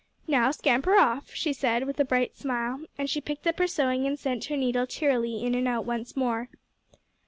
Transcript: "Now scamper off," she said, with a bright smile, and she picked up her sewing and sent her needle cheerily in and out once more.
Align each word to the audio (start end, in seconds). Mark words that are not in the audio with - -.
"Now 0.25 0.49
scamper 0.49 0.97
off," 0.97 1.29
she 1.35 1.53
said, 1.53 1.85
with 1.85 1.99
a 1.99 2.03
bright 2.05 2.35
smile, 2.35 2.81
and 2.97 3.07
she 3.07 3.21
picked 3.21 3.45
up 3.45 3.59
her 3.59 3.67
sewing 3.67 4.07
and 4.07 4.17
sent 4.17 4.45
her 4.45 4.57
needle 4.57 4.87
cheerily 4.87 5.43
in 5.43 5.53
and 5.53 5.67
out 5.67 5.85
once 5.85 6.17
more. 6.17 6.49